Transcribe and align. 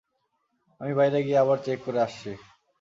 আমি 0.81 0.93
বাইরে 0.93 1.19
গিয়ে 1.23 1.41
আবার 1.43 1.57
চেক 1.65 1.79
করে 1.85 1.99
আসছি। 2.01 2.31